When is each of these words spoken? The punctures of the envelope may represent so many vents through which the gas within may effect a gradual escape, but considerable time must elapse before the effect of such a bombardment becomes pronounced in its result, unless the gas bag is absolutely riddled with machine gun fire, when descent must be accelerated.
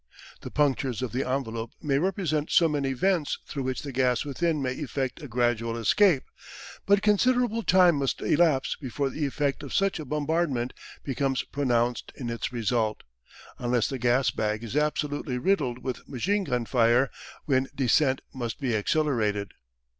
The 0.41 0.49
punctures 0.49 1.03
of 1.03 1.11
the 1.11 1.23
envelope 1.29 1.73
may 1.79 1.99
represent 1.99 2.49
so 2.49 2.67
many 2.67 2.93
vents 2.93 3.37
through 3.45 3.61
which 3.61 3.83
the 3.83 3.91
gas 3.91 4.25
within 4.25 4.59
may 4.59 4.71
effect 4.73 5.21
a 5.21 5.27
gradual 5.27 5.77
escape, 5.77 6.23
but 6.87 7.03
considerable 7.03 7.61
time 7.61 7.97
must 7.97 8.19
elapse 8.19 8.75
before 8.81 9.11
the 9.11 9.27
effect 9.27 9.61
of 9.61 9.75
such 9.75 9.99
a 9.99 10.05
bombardment 10.05 10.73
becomes 11.03 11.43
pronounced 11.43 12.11
in 12.15 12.31
its 12.31 12.51
result, 12.51 13.03
unless 13.59 13.87
the 13.87 13.99
gas 13.99 14.31
bag 14.31 14.63
is 14.63 14.75
absolutely 14.75 15.37
riddled 15.37 15.83
with 15.83 16.09
machine 16.09 16.45
gun 16.45 16.65
fire, 16.65 17.11
when 17.45 17.67
descent 17.75 18.21
must 18.33 18.59
be 18.59 18.75
accelerated. 18.75 19.53